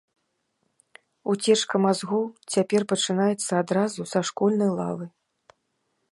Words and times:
Уцечка 1.33 1.77
мазгоў 1.83 2.23
цяпер 2.55 2.81
пачынаецца 2.93 3.51
адразу 3.65 4.01
са 4.13 4.19
школьнай 4.31 4.71
лавы. 4.81 5.05